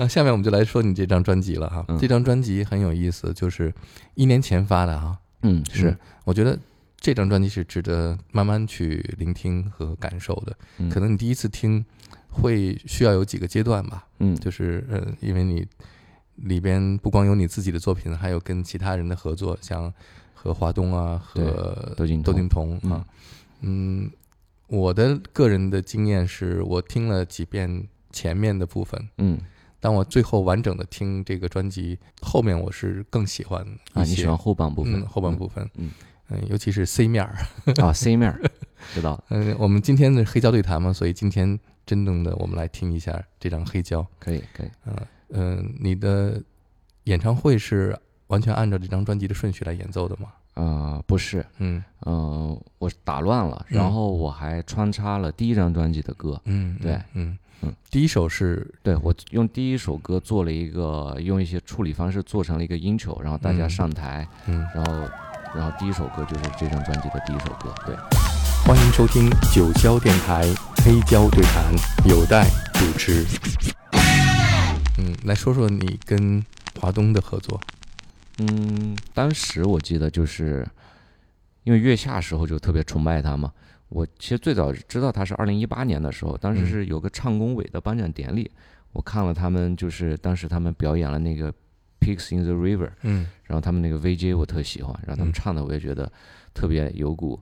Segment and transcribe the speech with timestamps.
[0.00, 1.84] 那下面我们就来说你这张专辑了哈。
[1.88, 3.72] 嗯这张专辑很有意思，就是
[4.14, 5.18] 一年前发的哈。
[5.42, 6.58] 嗯，是嗯，我觉得
[6.98, 10.56] 这张专辑是值得慢慢去聆听和感受的。
[10.78, 11.84] 嗯可能你第一次听
[12.30, 15.66] 会需要有几个阶段吧，嗯，就是呃，因为你
[16.36, 19.92] 里边不光有你自己的作品，还有跟其他人的合作，像
[20.32, 23.04] 和华东啊和窦靖窦靖童嗯啊，
[23.60, 24.10] 嗯，
[24.66, 29.38] 我的个人的经验是我听了几遍前面的部分，嗯
[29.80, 33.62] 当我最后完整的听这个专辑后面，我是更喜欢
[33.94, 35.90] 啊，你喜欢后半部分嗯，后半部分，嗯。
[36.32, 37.34] 嗯，尤其是 C 面儿，
[37.82, 38.40] 啊，C 面儿
[38.94, 44.96] 知道，嗯，我们今天的黑胶对谈嘛，所以今天真正的我们来听一下这张黑胶，可以可以，嗯
[45.30, 46.40] 嗯，你的
[47.02, 50.28] 演唱会是完全按照这张专辑的顺序来演奏的吗？
[50.54, 51.82] 呃，不是，嗯。
[52.06, 52.56] 嗯，
[52.90, 53.78] 我打乱了，嗯。
[53.78, 57.00] 然后我还穿插了第一张专辑的歌，嗯，对。
[57.14, 63.70] 嗯嗯，第一首是对我用第一首歌做了一个用一些处理方式做成了一个 intro，然后大家嗯。
[63.70, 65.08] 上台，嗯，然后
[65.54, 67.94] 然后第一首歌就是这张专辑的第一首歌，对，
[68.66, 70.46] 欢迎收听九霄电台
[70.84, 71.70] 黑胶对谈，
[72.08, 73.26] 有待主持。
[74.96, 76.42] 嗯，来说说你跟
[76.80, 77.60] 华东的合作。
[78.38, 80.66] 嗯，当时我记得就是
[81.64, 83.52] 因为月下时候就特别崇拜他嘛。
[83.88, 88.50] 我其实最早知道他是二零一八年的时候，当时嗯是有个唱工委的颁奖典礼，
[88.92, 91.52] 我看了他们就是当时他们表演了那个
[92.00, 96.10] 《Pigs in the River》，嗯然后他们那个 VJ 我特喜欢，然后他们嗯唱的我也觉得
[96.54, 97.40] 特别有股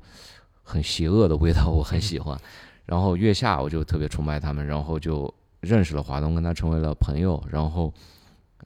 [0.62, 2.38] 很邪恶的味道，我很喜欢。
[2.86, 7.38] 然后月下我就特别崇拜他们，然后就认识了华东，跟他成为了朋友。
[7.50, 7.92] 然后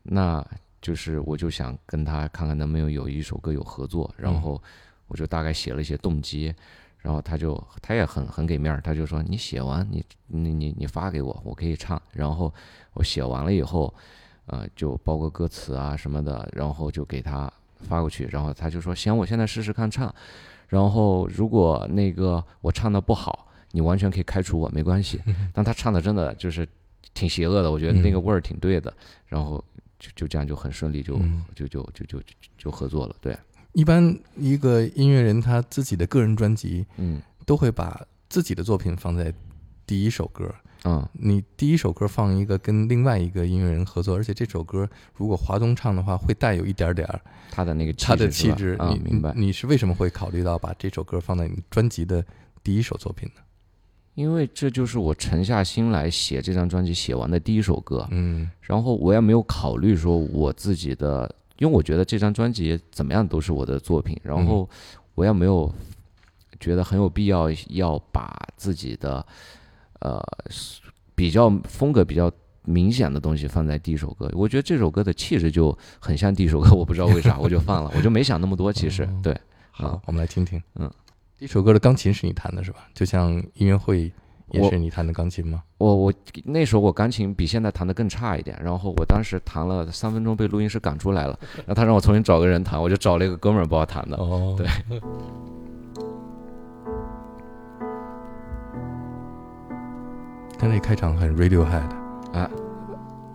[0.04, 0.44] 那
[0.80, 4.62] 就是我就想跟他看看能不能有一首歌有合作，然后
[5.12, 6.54] 我就大概写了一些动机。
[7.02, 12.00] 然后他就他也很很给面儿，他就说你写完你你你你发给我，我可以唱。
[12.12, 12.54] 然后
[12.92, 13.92] 我写完了以后，
[14.46, 20.14] 呃，就包括歌词啊什么的，然后就给他发过去，然后他就说行，我现在试试看唱，
[20.68, 25.20] 然后如果那个我唱的不好，你完全可以开除我，没关系。
[25.52, 26.64] 但他唱的真的就是
[27.14, 28.94] 挺邪恶的，我觉得那个味儿挺对的，
[29.26, 29.62] 然后
[29.98, 33.36] 就就这样就很顺利就嗯就就就就就就合作了，对，
[33.72, 39.32] 一般一个音乐人他自己的个人专辑嗯都会把自己的作品放在
[39.86, 40.54] 第一首歌。
[40.84, 47.20] 嗯你第一首歌放一个跟另外一个音乐人合作，而且这首歌如果华东唱的话，会带有一点点儿
[47.52, 48.76] 他的那个他的气气质。
[48.90, 49.32] 你明白。
[49.36, 52.24] 你是为什么会考虑到把这首歌放在你专辑的
[52.64, 53.42] 第一首作品呢？
[54.14, 64.68] 因为这就是我沉下心来写这张专辑写完的第一首歌，嗯然后我也没有考虑说我自己的，因为我觉得这张专辑怎么样都是我的作品，然后
[65.14, 65.72] 我也没有
[66.58, 69.24] 觉得很有必要要把自己的
[70.00, 70.22] 呃
[71.14, 72.30] 比较风格比较
[72.64, 74.30] 明显的东西放在第一首歌。
[74.34, 78.72] 我觉得这首歌的气质就很像第一首歌，我不知道为啥我就放了，我就没想那么多。
[78.72, 79.40] 其实哦对，
[79.70, 80.62] 好，我们来听听。
[80.76, 80.90] 嗯，
[81.38, 82.88] 第一首歌的钢琴是你弹的是吧？
[82.94, 84.12] 就像音乐会
[84.52, 85.62] 也是你弹的钢琴吗？
[85.78, 86.12] 我我
[86.44, 94.16] 那时候我钢琴比现在弹的更差一点，然后我当时弹了三分钟被录音师赶出来了，然后他让我重新找个人弹，我就找了一个哥们儿帮我弹的。
[94.16, 94.66] 哦，对。
[100.58, 101.82] 刚才开场很 Radiohead
[102.32, 102.48] 啊，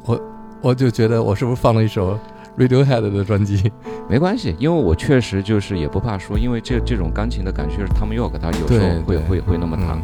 [0.06, 0.22] 我
[0.62, 2.18] 我就觉得我是不是放了一首
[2.58, 3.70] Radiohead 的专辑？
[4.08, 10.02] 没关系，因为我确实就是也不怕说，因为这这种钢琴的感觉是 Tom York 他有时候会会会那么弹，嗯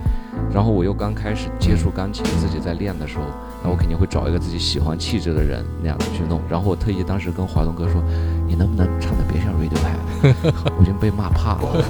[0.54, 3.26] 然后我又刚开始接触钢琴，自己在练的时候，
[3.64, 6.42] 那我肯定会找一个自己喜欢气质的人那样子去弄。
[6.50, 8.04] 然后我特意当时跟华东哥说，
[8.48, 10.34] 你能不能唱的别像 Radiohead？
[10.78, 11.84] 我已经被骂怕了，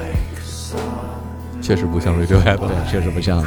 [1.62, 2.56] 确实不像 Radiohead。
[2.56, 3.42] 对，确实不像。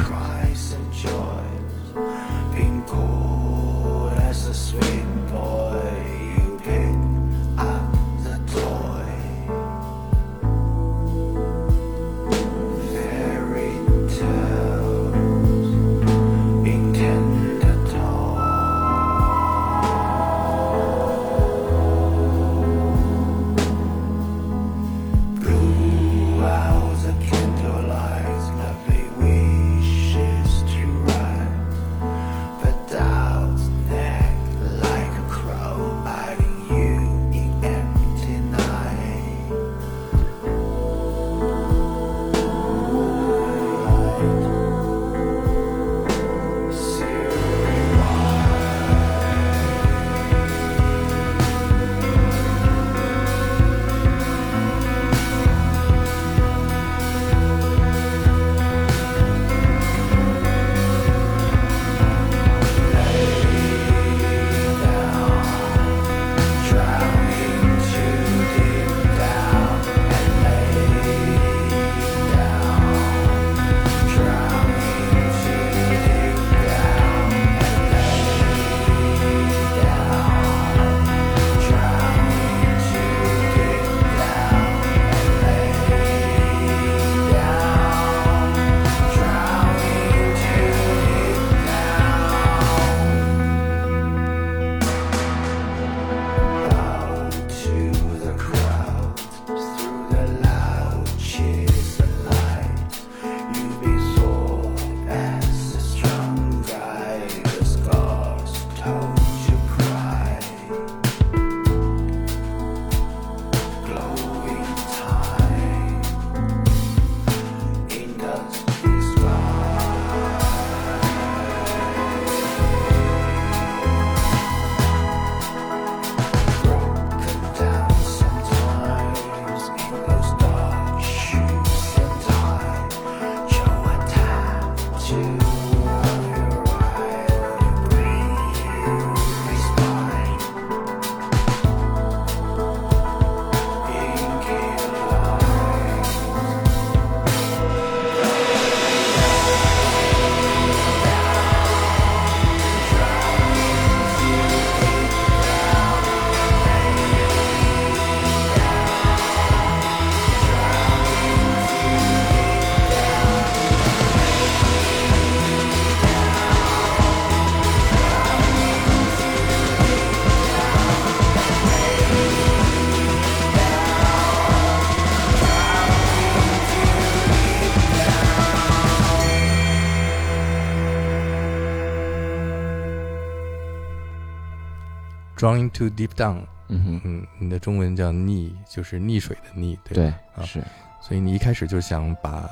[185.54, 189.94] Drawing to deep down，嗯哼，嗯，你的中文叫溺，就是溺水的溺，对吧。
[189.94, 190.06] 对，
[190.42, 190.60] 啊是，
[191.00, 192.48] 所以你一开始就想把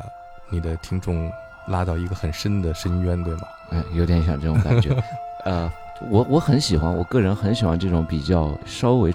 [0.50, 1.30] 你的听众
[1.68, 3.42] 拉到一个很深的深渊，对吗？
[3.72, 4.96] 嗯，有点像这种感觉。
[5.44, 5.70] 呃，
[6.10, 9.12] 我我很喜欢，我个人很喜欢这种比较稍微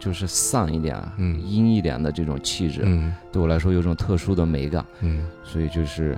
[0.00, 4.82] 就是丧一点阴一点的这种气质，嗯对我来说有种特殊的美感。
[5.00, 6.16] 嗯所以就是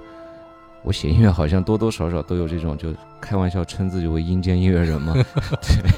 [0.84, 5.12] 我写音乐好像多多少少都有这种，就开玩笑称自己为阴间音乐人嘛。
[5.62, 5.90] 对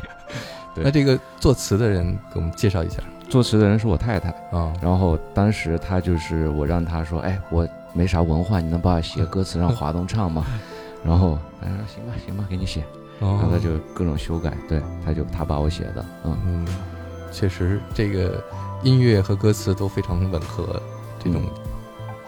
[0.83, 4.73] 那这个作词的人给我们介绍一下作词的人是我太太，啊。
[4.83, 10.45] 然后当时她就是我让她说，哎，我没啥文化，你能帮我写歌词让华东唱吗？
[11.05, 12.83] 然后她说行吧，行吧，给你写。
[13.21, 16.67] 然后哦她就各种修改，对，她就她把我写的，嗯，嗯，
[17.31, 18.43] 确实，这个
[18.83, 20.81] 音乐和歌词都非常吻合，
[21.23, 21.43] 这种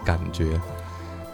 [0.04, 0.60] 感觉。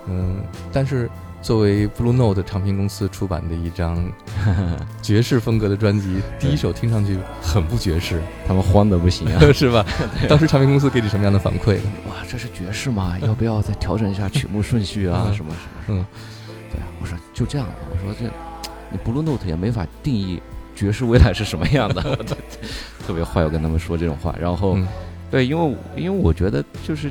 [0.06, 0.42] 嗯，
[0.72, 1.10] 但是
[1.40, 4.10] 作为 Blue Note 唱片公司出版的一张
[5.00, 9.52] 爵士风格的专辑，第一首听上去很不爵士， 他们慌的不行啊。
[9.52, 9.84] 是吧？
[10.28, 11.82] 当时唱片公司给你什么样的反馈呢？
[12.08, 13.16] 哇，这是爵士吗？
[13.22, 15.26] 要不要再调整一下曲目顺序啊？
[15.30, 15.54] 嗯什么
[15.86, 15.98] 什么？
[16.00, 16.06] 嗯，
[16.72, 17.74] 对啊，我说就这样吧。
[17.90, 18.30] 我说这，
[18.90, 20.42] 你 Blue Note 也没法定义
[20.74, 22.02] 爵士未来是什么样的，
[23.06, 23.44] 特别坏。
[23.44, 24.86] 我跟他们说这种话，然后、嗯
[25.30, 27.10] 对，因为因为我觉得就是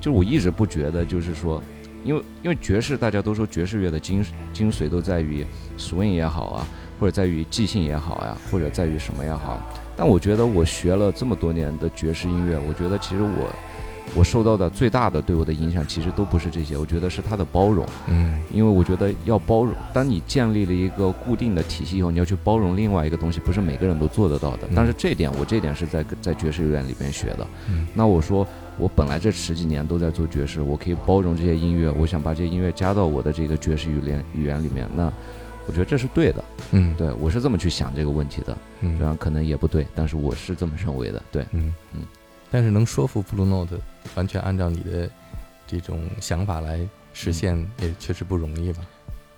[0.00, 1.62] 就是我一直不觉得就是说，
[2.04, 5.46] 因为因为爵士大家都说爵士乐的精精髓都在于
[5.78, 6.66] swing 也好啊，
[6.98, 9.60] 或者在于即兴也好呀、或者在于什么也好。
[9.96, 13.52] 但我觉得我学了这么多年的爵士音乐，我觉得其实我
[14.14, 17.86] 我受到的最大的对我的影响，其实都不是这些，我觉得是它的包容。
[18.08, 24.72] 嗯因为我觉得要包容，当你建立了一个固定的体系以后，你要去包容另外一个东西，不是每个人都做得到的嗯。
[24.74, 27.46] 但是这点，我这点是在在爵士乐里边学的。
[27.70, 28.46] 嗯那我说，
[28.78, 35.12] 我本来这十几年都在做爵士，我可以包容这些音乐，我想把这些音乐加到我的这个爵士语言语言里面，那
[35.66, 36.44] 我觉得这是对的。
[36.72, 36.94] 嗯。
[36.96, 38.96] 对我是这么去想这个问题的，嗯。
[38.96, 41.22] 虽然可能也不对，但是我是这么认为的。
[41.30, 41.74] 对，嗯。
[41.94, 42.02] 嗯。
[42.50, 43.78] 但是能说服 Blue Note
[44.14, 45.08] 完全按照你的
[45.66, 46.80] 这种想法来
[47.12, 48.80] 实现，也确实不容易吧？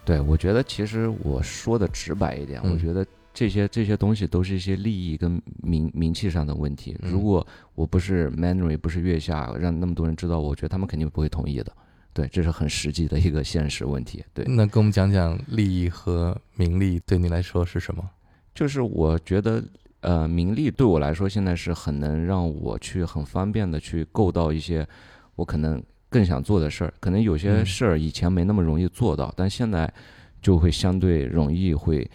[0.05, 2.73] 对，我觉得其实我说的直白一点，嗯。
[2.73, 6.97] 我觉得这些这些东西都是一些利益跟名名气上的问题。
[7.03, 11.71] 嗯如果我不是 Mandarin，不是月下，让那么多人知道，我觉得他们肯定不会同意的。
[12.13, 14.25] 对，这是很实际的一个现实问题。
[14.33, 18.09] 对，那跟我们讲讲利益和名利对你来说是什么？
[18.55, 19.61] 就是我觉得，
[19.99, 24.87] 呃，名利对我来说现在是很能让我去很方便的去够到一些
[25.35, 26.95] 我可能更想做的事儿。
[27.01, 29.93] 可能有些嗯事儿以前没那么容易做到，但现在
[30.41, 32.09] 就会相对容易会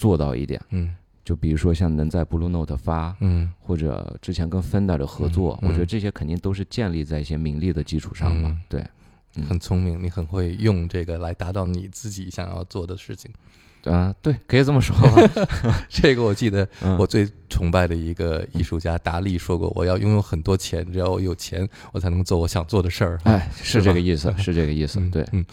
[0.00, 0.58] 做到一点。
[0.70, 8.48] 嗯就比如说像能在 Blue Note 发，嗯或者之前跟 Fender 的合作，我觉得这些肯定都是建立在一些名利的基础上嘛。
[8.48, 8.84] 嗯对，
[9.36, 13.30] 嗯很聪明，你很会用这个来达到你自己想要做的事情。
[13.84, 15.46] 啊、对，可以这么说吧。
[15.88, 24.98] 这个我记得嗯我最崇拜的一个艺术家达利说过：“我要拥有很多钱，只要我有钱，我才能做我想做的事儿。”哎，是这个意思，是这个意思。
[25.00, 25.44] 嗯，对，嗯，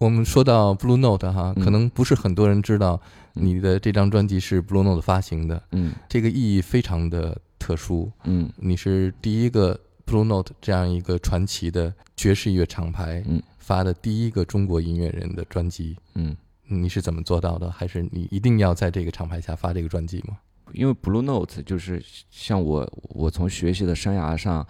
[0.00, 8.10] 我们说到 Blue Note 哈，嗯可能不是很多人知道嗯你的这张专辑是 Blue Note 发行的，嗯这个意义非常的特殊。
[8.24, 16.36] 嗯你是第一个 Blue Note 这样一个传奇的爵士乐厂牌嗯发的第一个中国音乐人的专辑，嗯。
[16.70, 17.70] 你是怎么做到的？
[17.70, 20.36] 还是你一定要在这个厂牌下发这个专辑吗？
[20.74, 24.66] 因为 Blue Note 就是像我我从学习的生涯上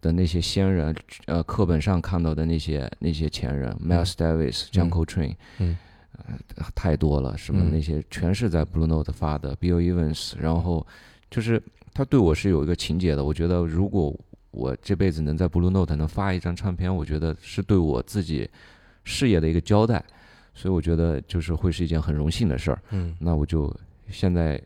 [0.00, 5.76] 的那些先人，呃，课本上看到的那些那些前人，Miles Davis、John Coltrane，嗯
[6.26, 10.86] 呃，太多了，什么嗯那些全是在 Blue Note 发的，Bill Evans，然后
[11.30, 11.62] 就是
[11.94, 14.14] 他对我是有一个情节的，我觉得如果
[14.50, 18.48] 我这辈子能在 Blue Note 能发一张唱片，我觉得是对我自己
[19.04, 20.02] 事业的一个交代，
[20.54, 22.82] 所以我觉得就是会是一件很荣幸的事儿。
[22.90, 23.74] 嗯那我就
[24.10, 24.60] 现在，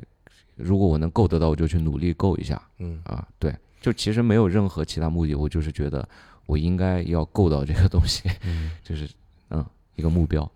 [0.57, 3.27] 如果我能够得到，我就去努力够一下嗯啊。
[3.39, 6.09] 对，就其实没有任何其他目的，我就是觉得
[6.47, 8.71] 我应该要够到这个东西，嗯。
[8.83, 9.09] 就是
[9.51, 9.65] 嗯
[9.97, 10.51] 一个目标。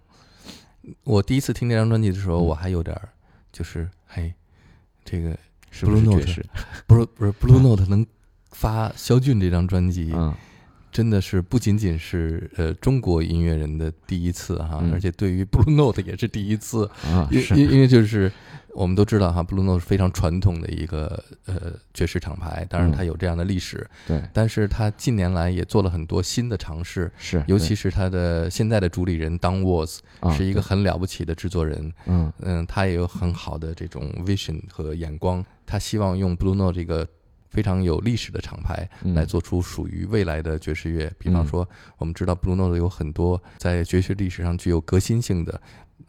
[1.05, 3.09] 我第一次听这张专辑的时候，嗯我还有点儿，
[3.53, 4.33] 就是嘿，
[5.05, 5.37] 这个
[5.71, 6.47] 是不是 Blue Note 士？
[6.87, 8.07] 不是不是 Blue Note 能
[8.53, 10.35] 发肖俊这张专辑，嗯
[10.97, 14.91] 真的是不仅仅是呃中国音乐人的第一次哈，嗯。
[14.95, 18.33] 而且对于 Blue Note 也是第一次，啊，因因因为就是
[18.73, 22.95] 我们都知道哈，Blue Note 是非常传统的一个呃爵士厂牌，当然嗯。
[22.97, 29.99] 它有这样的历史，对，但是它近年来也做了很多新的尝试，是，尤其是它的现在的主理人 Don Watts
[30.35, 32.33] 是一个啊很了不起的制作人，嗯。
[32.41, 37.07] 嗯，他也有很好的这种 vision 和眼光，他希望用 Blue Note 这个
[37.49, 41.13] 非常有历史的厂牌嗯来做出属于未来的爵士乐。
[41.19, 45.61] 比方嗯说，我们知道 Blue Note 有很多在爵士历史上具有革新性的，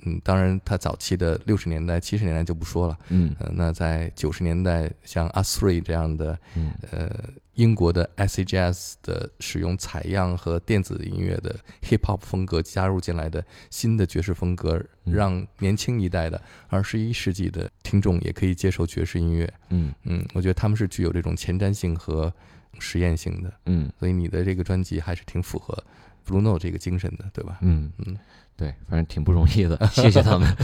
[0.06, 2.98] 嗯，当然他早期的六十年代、七十年代就不说了。
[3.10, 7.10] 嗯呃，那在九十年代，像 Us Three 这样的嗯呃
[7.58, 15.14] 英国的 acid jazz 的使用采样和电子音乐的 hip hop 风格加入进来的新的爵士风格，嗯。
[15.14, 19.52] 让年轻一代的二十一世纪的听众也可以接受爵士音乐。
[19.70, 19.92] 嗯。
[20.04, 22.32] 嗯，我觉得他们是具有这种前瞻性和
[22.80, 23.92] 实验性的，嗯。
[24.00, 25.84] 所以你的这个专辑还是挺符合
[26.28, 27.58] Blue Note 这个精神的，对吧？
[27.62, 27.92] 嗯。
[28.06, 28.16] 嗯，
[28.56, 30.56] 对，反正挺不容易的， 谢谢他们。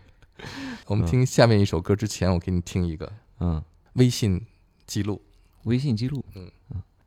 [0.86, 3.62] 我们听下面一首歌之前，我给你听一个嗯，
[3.94, 4.44] 微信
[4.86, 5.22] 记录，
[5.68, 6.50] 微信记录，嗯，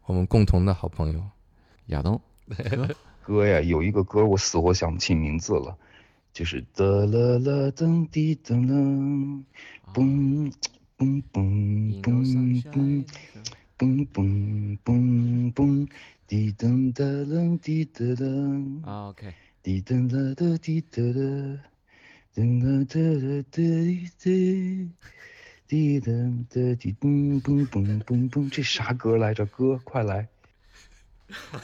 [0.05, 1.23] 我们共同的好朋友，
[1.87, 2.21] 亚东，
[3.25, 5.75] 哥呀，有一个歌我死活想不起名字了，
[6.31, 8.75] 就是哒啦啦噔滴噔啦，
[9.95, 10.53] 嘣
[10.95, 13.03] 嘣嘣嘣
[13.79, 15.89] 嘣嘣嘣嘣，
[16.27, 21.59] 滴噔哒啦滴噔啦，啊 OK，滴噔啦的滴噔啦，
[22.35, 24.89] 噔噔噔噔噔噔。
[25.70, 29.44] 滴 噔哒滴嘣嘣嘣嘣嘣，这啥歌来着？
[29.46, 30.28] 哥，快来！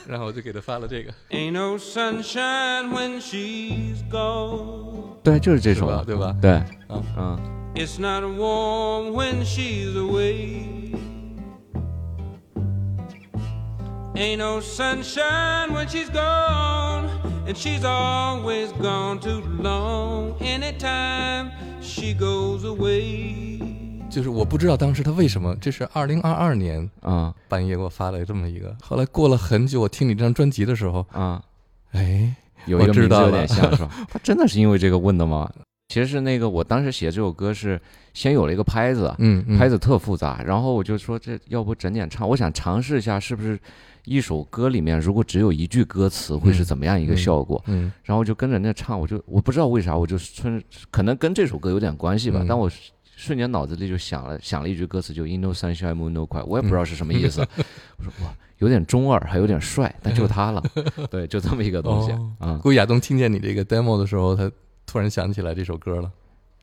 [0.05, 5.17] 然后我就给他发了这个， Ain't no sunshine when she's gone.
[5.23, 5.87] 对，就是这是吧？
[5.87, 6.35] 首啊，对吧？
[6.41, 7.39] 对，啊嗯
[7.75, 10.93] It's not warm when she's away.
[14.15, 17.09] Ain't no sunshine when she's gone,
[17.47, 20.35] and she's always gone too long.
[20.39, 23.66] Anytime she goes away.
[24.08, 31.42] 就是我不知道当时他为什么，这是二零二二年啊半夜给我发了这么一个，后来过了很久，我听你这张专辑的时候，啊，
[31.92, 32.34] 哎，
[32.66, 33.90] 有一个名字有点像是吧？
[34.10, 35.50] 他真的是因为这个问的吗？
[35.88, 37.80] 其实是那个我当时写这首歌是
[38.12, 39.58] 先有了一个拍子，嗯，嗯。
[39.58, 43.58] 拍子特复杂，然后我就说这要不整点唱，我想尝试一下是不是
[44.04, 47.92] 一首歌里面如果只有一句歌词会是怎么样一个效果，嗯。
[48.04, 52.46] 然后我就跟着那唱，我就我不知道为啥，我就春可能跟这首歌有点关系吧，嗯。
[52.46, 52.70] 但我
[53.18, 57.40] 瞬间脑子里就想了想了一句歌词，就 In no sunshine moon no cry，我也不知道是什么意思，
[57.98, 60.62] 我说哇，有点中二，还有点帅，但就他了，
[61.10, 62.58] 对，就这么一个东西，哦嗯。
[62.60, 64.48] 估计亚东听见你这个 demo 的时候，他
[64.86, 66.10] 突然想起来这首歌了，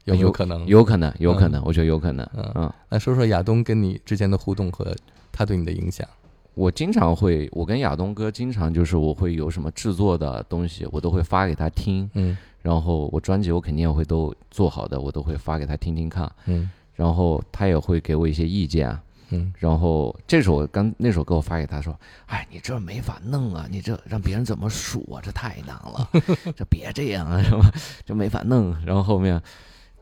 [0.06, 0.66] 有可能？。
[0.66, 2.26] 有可能，有可能，我觉得有可能。
[2.34, 4.96] 嗯嗯，来说说亚东跟你之间的互动和
[5.34, 6.08] 他对你的影响。
[6.56, 12.10] 我经常会，我跟亚东哥经常就是我会有什么制作的东西，我都会发给他听。
[12.14, 16.32] 嗯然后我专辑我肯定也会都做好的，我都会发给他听听看。
[16.46, 18.90] 嗯然后他也会给我一些意见。
[18.90, 25.20] 啊嗯然后这首刚那首歌我发给他说：“哎，你这没法弄啊，你这让别人怎么数啊？
[25.22, 26.10] 这太难了，
[26.56, 27.72] 这别这样啊，是吧？
[28.06, 29.42] 这没法弄。”然后后面，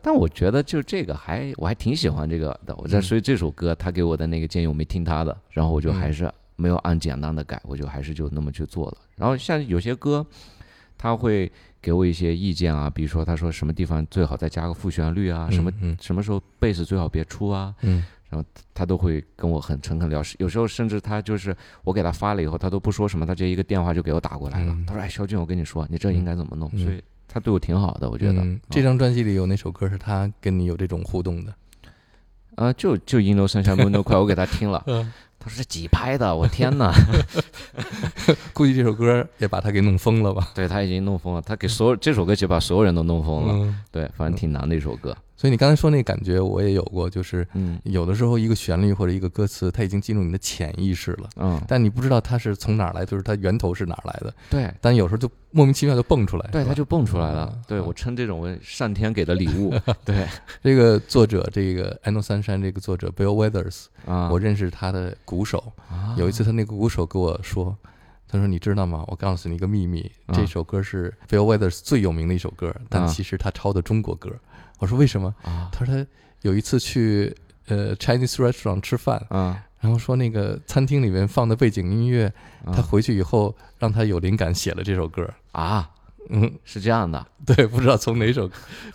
[0.02, 2.76] 但我觉得就这个还我还挺喜欢这个的。
[2.76, 8.98] 我这嗯所以这首歌他给我的那个建议我没听他的，然后我就嗯还是没有按简单的改，我就还是就那么去做了。
[9.16, 10.26] 然后像有些歌，
[10.98, 18.04] 他会给我一些意见啊，比如说他说什么地方最好再加个副旋律啊，什么嗯什么时候贝斯最好别出啊，嗯
[18.74, 20.20] 他都会跟我很诚恳聊。
[20.40, 24.74] 有时候甚至他就是我给他发了以后，他都不说什么，他直接一个电话就给我打过来了。
[24.74, 28.42] 嗯他说：“哎，肖俊，我跟你说，你这应该怎么弄？”嗯所以他对我挺好的，我觉得。
[28.42, 31.54] 嗯这张专辑里有哪首歌是他跟你有这种互动的？
[32.56, 35.12] 啊、就就《In No Sunshine Moon No Cry》，我给他听了，嗯
[35.44, 36.94] 他说：“这几拍的，我天哪！
[38.54, 40.50] ”估计这首歌也把他给弄疯了吧？
[40.56, 43.54] 对他已经弄疯了，他给所有这首歌其实把所有人都弄疯了。
[43.54, 45.16] 嗯，对，反正挺难的一首歌。
[45.44, 56.50] 所以你刚才说那感觉我也有过，就是嗯有的时候一个旋律或者一个歌词，它已经进入你的潜意识了，嗯，但你不知道它是从哪儿来，就是它源头是哪儿来的，对但有时候就莫名其妙就蹦出来。
[56.50, 57.62] 对，它就蹦出来了嗯。
[57.68, 59.78] 对我称这种为上天给的礼物。
[60.06, 60.26] 对
[60.64, 65.62] 这个作者，这个《I Know Sunshine》这个作者 Bill Withers，、啊，我认识他的鼓手。
[65.90, 67.78] 啊有一次，他那个鼓手跟我说，
[68.34, 69.04] 他说：“你知道吗？
[69.08, 74.32] 我告诉你一个秘密，啊这首歌是 Bill Withers 最有名的一首歌，但啊其实他抄的中国歌。”
[74.80, 76.08] 我说：“为什么？”啊他说他
[76.42, 77.36] 有一次去
[77.68, 82.26] 呃 Chinese restaurant 吃饭，啊，然后说那个餐厅里面放的背景音乐，
[82.66, 85.32] 啊他回去以后让他有灵感写了这首歌。
[85.52, 85.92] 啊，
[86.30, 87.26] 嗯，是这样的。
[87.46, 88.50] 对，不知道从哪首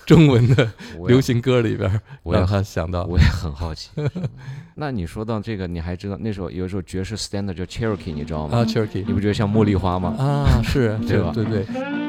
[0.07, 0.71] 中文的
[1.07, 3.05] 流行歌里边我让他想到。
[3.05, 3.91] 我也很好奇。
[4.77, 8.59] 那你说到这个，你还知道那首有一首爵士 standard 叫 Cherokee，你知道吗？
[8.59, 10.15] 啊，Cherokee 你不觉得像茉莉花吗？
[10.19, 12.08] 啊，是， 对吧是对对。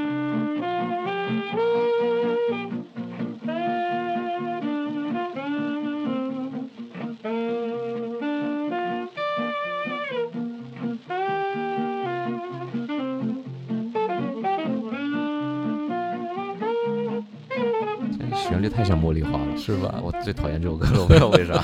[18.79, 19.95] 太像茉莉花了，是吧？
[20.01, 21.61] 我最讨厌这首歌了，我不知道为啥。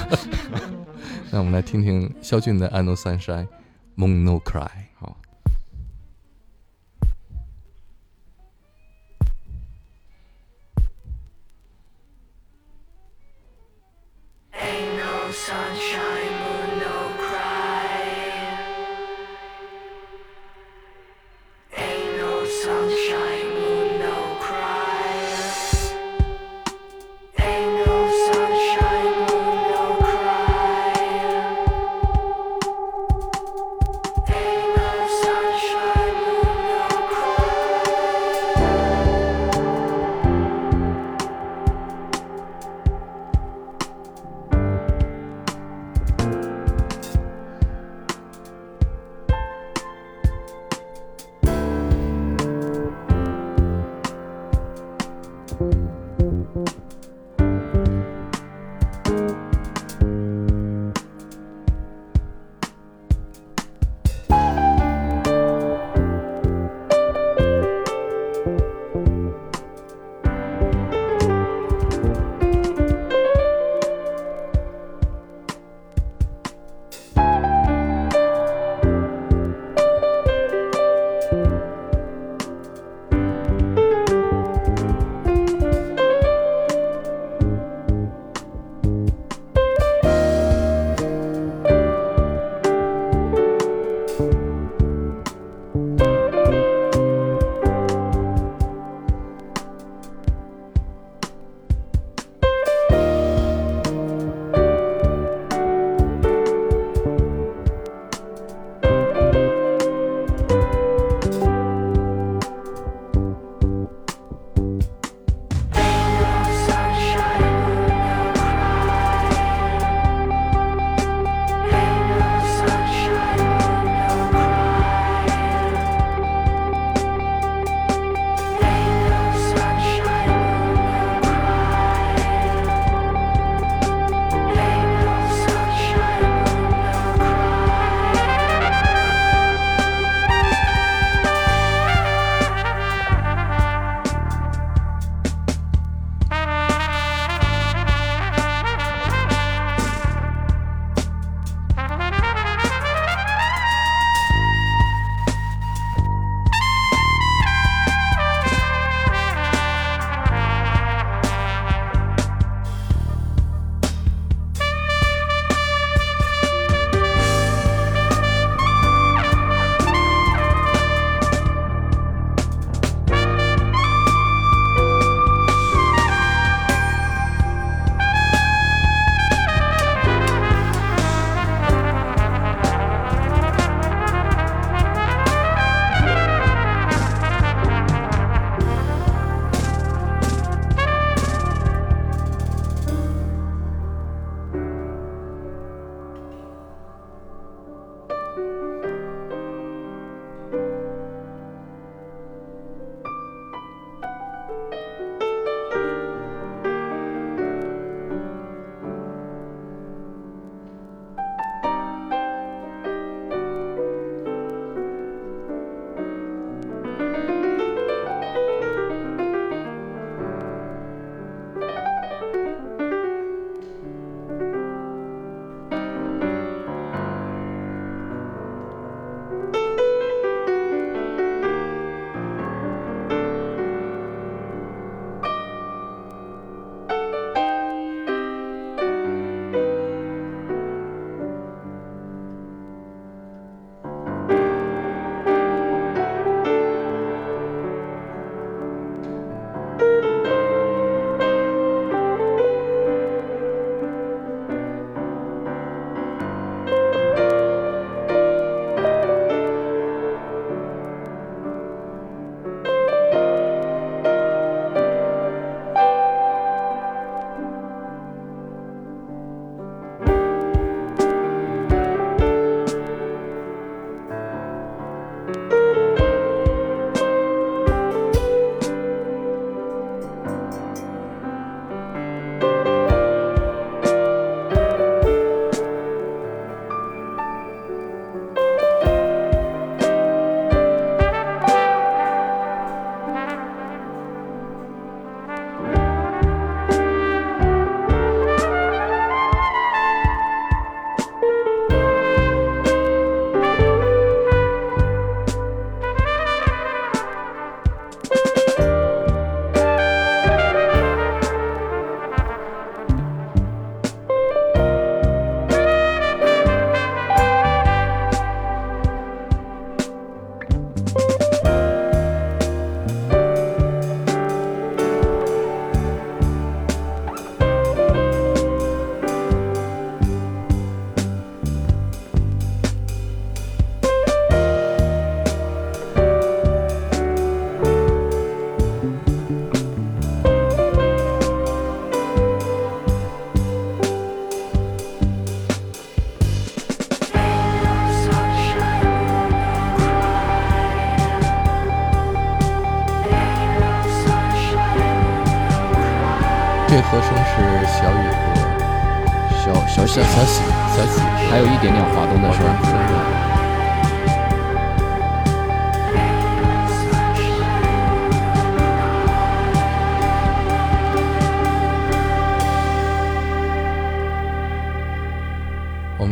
[1.32, 3.48] 那我们来听听肖俊的《I Know Sunshine
[3.96, 4.68] Moon No Cry》。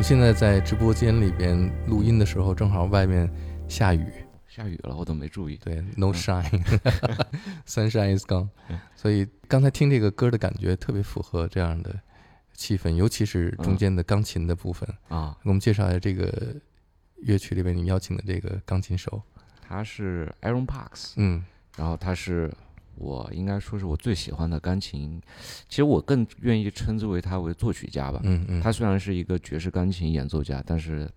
[0.04, 3.32] 们现在在直播间里边录音的时候，正好外面
[3.70, 4.06] 下雨，
[4.50, 5.56] 下雨了，我都没注意。
[5.56, 8.50] 对，no shine，sunshine is gone。
[8.98, 11.98] 所以刚才听这个歌的感觉特别符合这样的
[12.54, 14.86] 气氛，尤其是中间的钢琴的部分。
[15.08, 16.54] 啊，给我们介绍一下这个
[17.22, 19.22] 乐曲里边你邀请的这个钢琴手。
[19.62, 21.46] 他是 Aaron Parks，嗯
[21.78, 22.54] 然后他是
[22.95, 25.21] 我应该说是我最喜欢的钢琴，
[25.67, 28.19] 其实我更愿意称之为他为作曲家吧。
[28.23, 31.10] 嗯嗯，他虽然是一个爵士钢琴演奏家，但是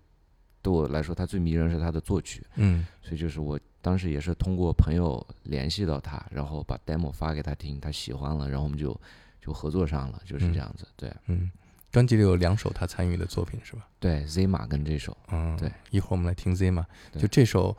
[0.61, 2.45] 对我来说，他最迷人是他的作曲。
[2.55, 8.99] 嗯所以就是我当时也是通过朋友联系到他，然后把 demo 发给他听，他喜欢了，然后我们就
[9.39, 10.85] 就合作上了，就是这样子。
[10.97, 11.49] 对嗯，
[11.89, 13.87] 专辑里有两首他参与的作品是吧？
[13.99, 17.77] 对，Z 马跟这首，嗯，对，一会儿我们来听 Z 嘛，对就这首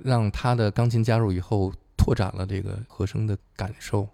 [0.00, 1.72] 让他的钢琴加入以后，
[2.08, 4.08] 拓展了这个和声的感受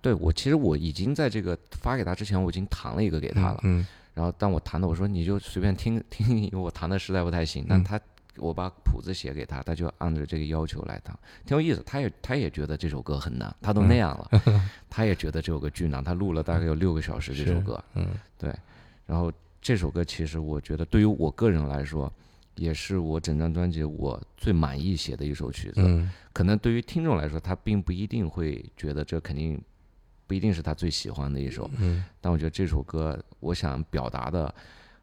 [0.00, 3.60] 对我其实我已经在这个发给他之前，我已经弹了一个给他了。
[3.62, 7.66] 嗯然后但我弹的，我说你就随便听 听，因为我弹的实在不太行。
[7.68, 8.00] 但嗯他
[8.36, 11.82] 我把谱子写给他，他就按照这个要求来弹，挺有意思。
[11.84, 14.42] 他也他也觉得这首歌很难，他都那样了，
[14.88, 16.02] 他也觉得这首歌巨难。
[16.02, 18.54] 他录了大概有六个小时这首歌，嗯对。
[19.06, 22.10] 然后这首歌其实我觉得对于我个人来说，
[22.56, 25.82] 也是我整张专辑我最满意写的一首曲子。
[25.82, 29.58] 嗯可能对于听众来说，他并不一定会觉得这肯定
[30.26, 31.70] 不一定是他最喜欢的一首。
[31.78, 34.54] 嗯但我觉得这首歌，我想表达的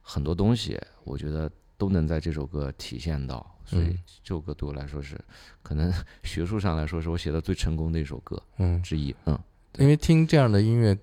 [0.01, 3.49] 很多东西，我觉得都能在这首歌体现到。
[3.65, 5.19] 所以嗯这首歌对我来说是，
[5.61, 5.91] 可能
[6.23, 9.15] 学术上来说是我写的最成功的一首歌嗯，之一。
[9.25, 9.39] 嗯
[9.79, 10.95] 因为听这样的音乐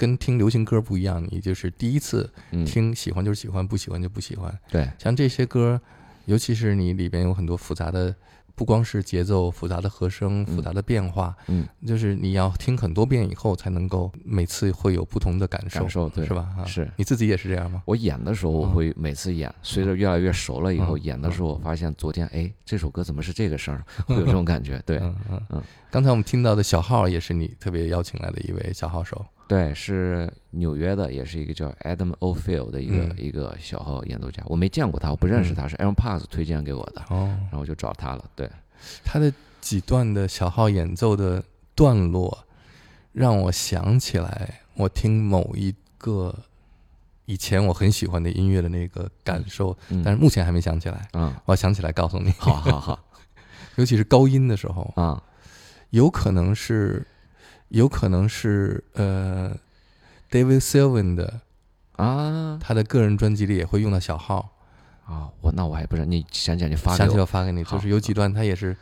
[0.00, 4.58] 跟听流行歌不一样，你就是第一次嗯，听，喜欢就是喜欢，不喜欢就不喜欢。
[4.70, 5.78] 对像这些歌，
[6.24, 8.14] 尤其是你里边有很多复杂的，
[8.54, 16.48] 不光是节奏、复杂的和声、复杂的变化，嗯，就是你要听很多遍以后，才能够每次会有不同的感受，感受对是吧？
[16.56, 17.82] 啊，是你自己也是这样吗？
[17.84, 23.84] 我演的时候，我嗯会每次演，随着越来越熟了以后，嗯演的时候，我发现昨天哎，这首歌怎么是这个声儿？
[24.08, 24.82] 会有这种感觉。
[24.86, 25.62] 对嗯嗯嗯。
[25.90, 34.40] 刚才我们听到的小号也是你特别邀请来的一位小号手，对，是纽约的，也是一个叫 Adam Ophel 的一个、嗯一个小号演奏家。
[34.46, 38.24] 我没见过他，我不认识他，是 Aaron Parks 推荐给我的，哦，然后我就找他了。
[38.36, 38.48] 对，
[39.02, 41.42] 他的几段的小号演奏的
[41.74, 42.46] 段落，
[43.10, 46.32] 让我想起来我听某一个
[47.24, 51.08] 以前我很喜欢的音乐的那个感受，嗯，但是目前还没想起来。
[51.14, 53.04] 嗯，我要想起来告诉你，好好好
[53.74, 55.20] 尤其是高音的时候，啊，
[55.90, 57.04] 有可能是，
[57.70, 59.56] 有可能是呃
[60.30, 61.40] ，David Sylvian 的
[61.96, 62.58] 啊。
[62.60, 64.56] 他的个人专辑里也会用到小号，
[65.04, 67.22] 啊，我那我还不是，你想起来你发想起来给我。
[67.22, 68.76] 我发给你，就是有几段他也是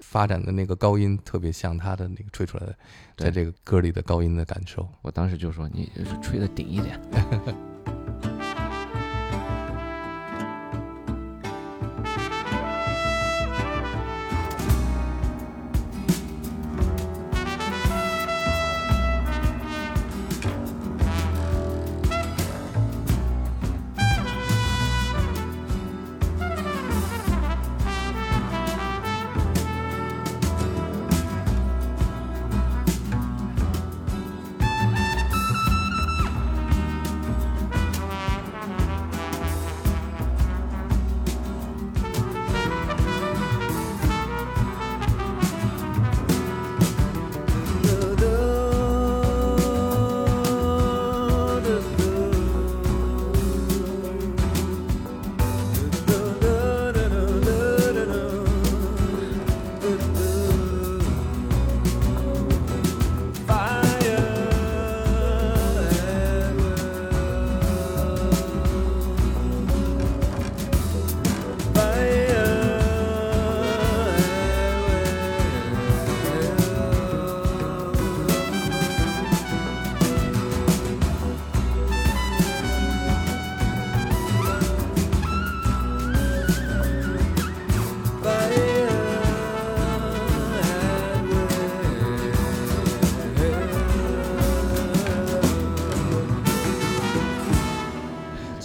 [0.00, 2.76] 发展的那个高音特别像他的那个吹出来的，
[3.16, 4.88] 在这个歌里的高音的感受。
[5.02, 7.00] 我当时就说你吹的顶一点。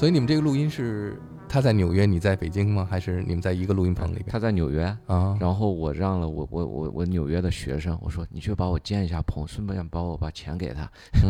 [0.06, 2.88] 所以你们这个录音是他在纽约，你在北京吗？
[2.88, 4.28] 还是你们在一个录音棚里边？
[4.28, 10.88] 他在纽约，啊，然后我让了我我我我纽约的学生，我说你去把我建一下棚，顺便帮我把钱给他，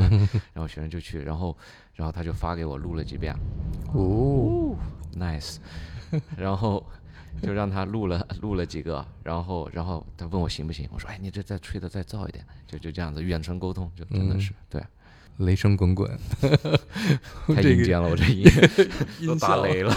[0.51, 1.55] 然后学生就去，然后
[1.93, 3.33] 然后他就发给我录了几遍。
[3.93, 4.75] 哦
[5.17, 5.55] ，，nice，
[6.35, 6.85] 然后
[7.41, 14.83] 就让他录了 录了几个，然后然后他问我行不行，我说哎你这再吹的再燥一点，就就这样子远程沟通，就真的是、对，
[15.38, 16.10] 雷声滚滚，
[17.48, 18.45] 太阴间了，我这音
[19.26, 19.93] 都打雷了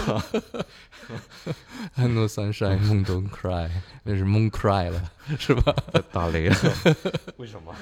[1.95, 3.71] ，I know sunshine, moon don't cry，
[4.03, 5.75] 那是 moon cry 了，是吧？
[6.13, 6.57] 打雷了，
[7.37, 7.75] 为什么？